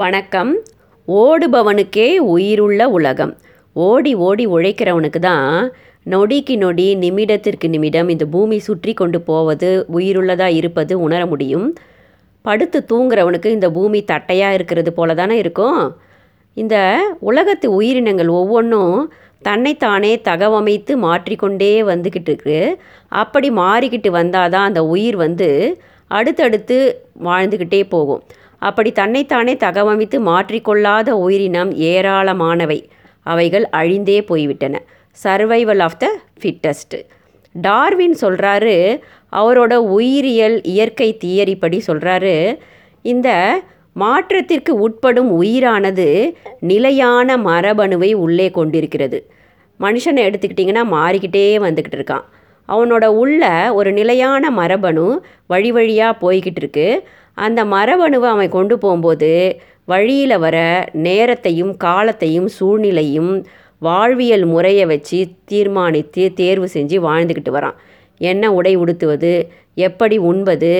வணக்கம். 0.00 0.50
ஓடுபவனுக்கே 1.08 2.06
உயிருள்ள 2.34 2.82
உலகம். 2.96 3.32
ஓடி 3.76 4.12
ஓடி 4.26 4.44
உழைக்கிறவனுக்கு 4.46 5.20
தான் 5.26 5.48
நொடிக்கு 6.06 6.54
நொடி 6.62 6.86
நிமிடத்திற்கு 7.02 7.68
நிமிடம் 7.74 8.08
இந்த 8.08 8.26
பூமி 8.34 8.58
சுற்றி 8.58 8.92
கொண்டு 9.00 9.20
போவது 9.20 9.70
உயிருள்ளதாக 9.96 10.56
இருப்பது 10.60 11.00
உணர 11.06 11.20
முடியும். 11.26 11.66
படுத்து 12.44 12.80
தூங்குறவனுக்கு 12.92 13.50
இந்த 13.56 13.70
பூமி 13.70 14.00
தட்டையாக 14.12 14.56
இருக்கிறது 14.58 14.92
போல 14.92 15.14
தானே 15.14 15.36
இருக்கும்? 15.36 15.82
இந்த 16.56 16.76
உலகத்து 17.30 17.68
உயிரினங்கள் 17.80 18.32
ஒவ்வொன்றும் 18.40 18.96
தன்னைத்தானே 19.42 20.14
தகவமைத்து 20.30 20.94
மாற்றிக்கொண்டே 21.06 21.72
வந்துக்கிட்டு 21.92 22.32
இருக்கு. 22.32 22.60
அப்படி 23.22 23.50
மாறிக்கிட்டு 23.62 24.12
வந்தால் 24.20 24.52
தான் 24.56 24.68
அந்த 24.72 24.82
உயிர் 24.96 25.18
வந்து 25.26 25.50
அடுத்தடுத்து 26.10 26.78
வாழ்ந்துக்கிட்டே 27.28 27.82
போகும். 27.88 28.22
அப்படி 28.60 28.90
தன்னைத்தானே 28.92 29.54
தகவமைத்து 29.66 30.18
மாற்றிக்கொள்ளாத 30.30 31.10
உயிரினம் 31.26 31.72
ஏராளமானவை. 31.92 32.78
அவைகள் 33.26 33.66
அழிந்தே 33.80 34.18
போய்விட்டன. 34.30 34.76
Survival 35.16 35.82
of 35.86 35.98
the 35.98 36.06
fittest 36.40 36.96
Darwin 37.54 38.16
சொல்கிறாரு 38.20 38.74
அவரோட 39.32 39.74
உயிரியல் 39.96 40.56
இயற்கை 40.72 41.08
தியரிப்படி 41.24 41.78
சொல்கிறாரு 41.86 42.34
இந்த 43.04 43.28
மாற்றத்திற்கு 43.92 44.72
உட்படும் 44.86 45.30
உயிரானது 45.40 46.06
நிலையான 46.60 47.36
மரபணுவை 47.48 48.10
உள்ளே 48.24 48.48
கொண்டிருக்கிறது. 48.50 49.18
மனுஷனை 49.80 50.22
எடுத்துக்கிட்டிங்கன்னா 50.28 50.82
மாறிக்கிட்டே 50.96 51.46
வந்துக்கிட்டு 51.66 51.98
இருக்கான். 51.98 52.26
அவனோட 52.68 53.04
உள்ள 53.22 53.42
ஒரு 53.74 53.90
நிலையான 53.92 54.50
மரபணு 54.50 55.06
வழி 55.46 55.70
வழியாக 55.72 56.18
போய்கிட்டு 56.22 56.60
இருக்குது 56.62 57.00
அந்த 57.34 57.60
மரபணுவை 57.64 58.28
அவன் 58.34 58.54
கொண்டு 58.56 58.78
போகும்போது 58.78 59.32
வழியில் 59.84 60.36
வர 60.38 60.56
நேரத்தையும் 61.06 61.72
காலத்தையும் 61.76 62.48
சூழ்நிலையும் 62.48 63.32
வாழ்வியல் 63.78 64.44
முறையை 64.44 64.86
வச்சு 64.86 65.18
தீர்மானித்து 65.44 66.22
தேர்வு 66.34 66.68
செஞ்சு 66.74 66.96
வாழ்ந்துக்கிட்டு 67.06 67.52
வரான். 67.56 67.76
என்ன 68.20 68.52
உடை 68.52 68.72
உடுத்துவது 68.76 69.32
எப்படி 69.74 70.16
உண்பது 70.30 70.72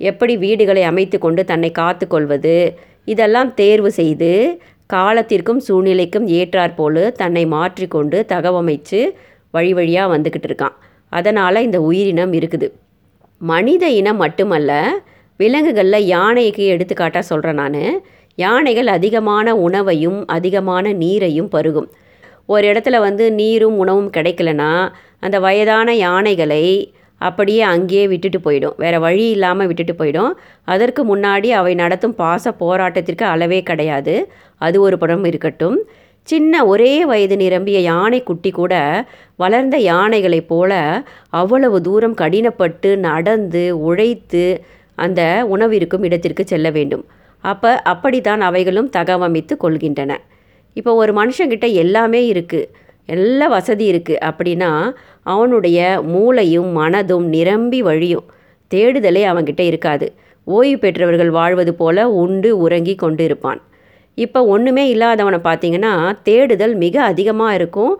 எப்படி 0.00 0.34
வீடுகளை 0.36 0.82
அமைத்து 0.82 1.16
கொண்டு 1.18 1.44
தன்னை 1.44 1.70
காத்து 1.70 2.06
கொள்வது 2.06 2.56
இதெல்லாம் 3.04 3.50
தேர்வு 3.54 3.90
செய்து 3.90 4.30
காலத்திற்கும் 4.90 5.60
சூழ்நிலைக்கும் 5.68 6.26
ஏற்றாற்போல் 6.38 7.02
தன்னை 7.12 7.44
மாற்றிக்கொண்டு 7.46 8.18
தகவமைச்சு 8.28 9.00
வழி 9.50 9.72
வழியாக 9.72 10.10
வந்துக்கிட்டு 10.14 10.48
இருக்கான். 10.50 10.76
அதனால் 11.12 11.64
இந்த 11.66 11.78
உயிரினம் 11.80 12.32
இருக்குது. 12.32 12.68
மனித 13.40 13.84
இனம் 14.00 14.16
மட்டுமல்ல 14.16 14.72
விலங்குகளில் 15.42 16.10
யானைக்கு 16.14 16.64
எடுத்துக்காட்டாக 16.66 17.28
சொல்கிறேன் 17.30 17.60
நான். 17.62 17.84
யானைகள் 18.38 18.88
அதிகமான 18.96 19.54
உணவையும் 19.66 20.20
அதிகமான 20.26 20.92
நீரையும் 21.02 21.52
பருகும். 21.52 21.88
ஒரு 22.46 22.66
இடத்துல 22.72 22.96
வந்து 22.98 23.24
நீரும் 23.32 23.76
உணவும் 23.78 24.10
கிடைக்கலனா 24.16 24.72
அந்த 25.20 25.36
வயதான 25.40 25.94
யானைகளை 25.96 26.64
அப்படியே 27.20 27.60
அங்கேயே 27.72 28.04
விட்டுட்டு 28.12 28.38
போயிடும். 28.38 28.76
வேறு 28.76 28.98
வழி 29.00 29.26
இல்லாமல் 29.30 29.68
விட்டுட்டு 29.70 29.94
போயிடும். 29.98 30.32
அதற்கு 30.64 31.02
முன்னாடி 31.10 31.48
அவை 31.60 31.72
நடத்தும் 31.74 32.16
பாச 32.18 32.54
போராட்டத்திற்கு 32.60 33.24
அளவே 33.34 33.60
கிடையாது. 33.62 34.14
அது 34.60 34.76
ஒரு 34.80 34.96
படம் 34.98 35.24
இருக்கட்டும். 35.24 35.78
சின்ன 36.28 36.64
ஒரே 36.66 36.94
வயது 37.10 37.36
நிரம்பிய 37.36 37.78
யானை 37.86 38.18
குட்டி 38.22 38.50
கூட 38.50 38.74
வளர்ந்த 39.36 39.76
யானைகளைப் 39.90 40.48
போல 40.52 40.72
அவ்வளவு 41.30 41.78
தூரம் 41.86 42.18
கடினப்பட்டு 42.20 42.90
நடந்து 43.08 43.64
உழைத்து 43.80 44.44
அந்த 45.06 45.20
உணவிருக்கும் 45.54 46.04
இடத்திற்கு 46.08 46.44
செல்ல 46.52 46.70
வேண்டும். 46.76 47.04
அப்போ 47.44 47.70
அப்படித்தான் 47.92 48.42
அவைகளும் 48.48 48.90
தகவமைத்து 48.96 49.54
கொள்கின்றன. 49.64 50.12
இப்போ 50.76 50.90
ஒரு 51.02 51.12
மனுஷங்கிட்ட 51.20 51.66
எல்லாமே 51.82 52.20
இருக்குது 52.32 52.68
எல்லா 53.08 53.46
வசதி 53.54 53.84
இருக்குது 53.92 54.22
அப்படின்னா 54.28 54.70
அவனுடைய 55.34 55.78
மூளையும் 56.12 56.70
மனதும் 56.80 57.26
நிரம்பி 57.34 57.80
வழியும். 57.88 58.26
தேடுதலே 58.70 59.22
அவன்கிட்ட 59.30 59.62
இருக்காது. 59.70 60.06
ஓய்வு 60.46 60.78
பெற்றவர்கள் 60.84 61.30
வாழ்வது 61.38 61.72
போல 61.80 62.06
உண்டு 62.22 62.50
உறங்கி 62.64 62.94
கொண்டு 63.02 63.22
இருப்பான் 63.28 63.60
இப்போ 64.18 64.40
ஒன்றுமே 64.54 64.84
இல்லாதவனை 64.94 65.38
பார்த்தீங்கன்னா 65.44 65.92
தேடுதல் 66.28 66.74
மிக 66.84 66.96
அதிகமாக 67.10 67.56
இருக்கும். 67.58 67.92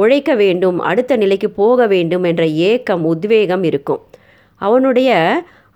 உழைக்க 0.00 0.30
வேண்டும் 0.42 0.78
அடுத்த 0.90 1.12
நிலைக்கு 1.22 1.48
போக 1.60 1.86
வேண்டும் 1.92 2.24
என்ற 2.30 2.44
ஏக்கம் 2.70 3.04
உத்வேகம் 3.12 3.64
இருக்கும். 3.70 4.00
அவனுடைய 4.60 5.10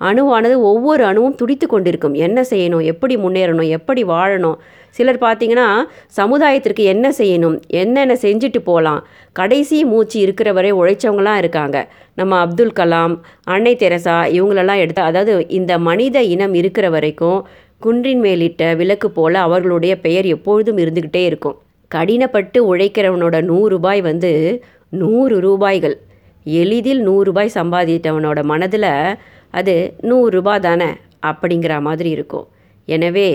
அணுவானது 0.00 0.56
ஒவ்வொரு 0.60 1.05
அணுவும் 1.05 1.34
துடித்து 1.34 1.66
கொண்டிருக்கும். 1.66 2.15
என்ன 2.15 2.44
செய்யணும்? 2.50 2.84
எப்படி 2.84 3.16
முன்னேறணும்? 3.16 3.69
எப்படி 3.69 4.05
வாழணும்? 4.05 4.56
சிலர் 4.91 5.19
பார்த்திங்கன்னா 5.19 5.84
சமுதாயத்திற்கு 6.16 6.82
என்ன 6.84 7.10
செய்யணும்? 7.10 7.60
என்னென்ன 7.66 8.15
செஞ்சுட்டு 8.15 8.59
போகலாம்? 8.59 9.06
கடைசி 9.33 9.84
மூச்சு 9.84 10.21
இருக்கிற 10.21 10.53
வரை 10.53 10.72
உழைச்சவங்களாம் 10.72 11.37
இருக்காங்க. 11.37 11.88
நம்ம 12.15 12.38
அப்துல் 12.38 12.77
கலாம் 12.81 13.21
அன்னை 13.44 13.77
தெரசா 13.77 14.16
இவங்களெல்லாம் 14.25 14.78
எடுத்து 14.78 15.03
அதாவது 15.03 15.49
இந்த 15.49 15.78
மனித 15.78 16.22
இனம் 16.22 16.54
இருக்கிற 16.54 16.91
வரைக்கும் 16.91 17.47
குன்றின் 17.81 18.21
மேலிட்ட 18.21 18.77
விளக்கு 18.77 19.10
போல் 19.10 19.34
அவர்களுடைய 19.34 19.99
பெயர் 19.99 20.27
எப்பொழுதும் 20.27 20.77
இருந்துக்கிட்டே 20.77 21.25
இருக்கும். 21.25 21.56
கடினப்பட்டு 21.94 22.59
உழைக்கிறவனோட 22.75 23.43
நூறு 23.43 23.69
ரூபாய் 23.69 24.00
வந்து 24.00 24.62
நூறு 24.88 25.41
ரூபாய்கள். 25.41 25.97
எளிதில் 26.44 27.09
நூறுரூபாய் 27.09 27.54
சம்பாதித்தவனோட 27.54 28.43
மனதில் 28.43 29.16
அது 29.54 29.75
நூறுரூபா 30.03 30.54
தானே 30.60 30.91
அப்படிங்கிற 31.22 31.75
மாதிரி 31.81 32.10
இருக்கும். 32.10 32.47
எனவே 32.88 33.28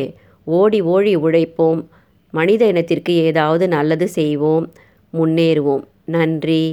ஓடி 0.48 0.82
ஓடி 0.94 1.14
உழைப்போம். 1.18 1.82
மனித 2.34 2.62
இனத்திற்கு 2.66 3.14
ஏதாவது 3.30 3.66
நல்லது 3.68 4.08
செய்வோம். 4.08 4.66
முன்னேறுவோம். 5.14 5.84
நன்றி. 6.06 6.64